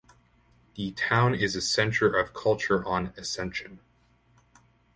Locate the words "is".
1.35-1.55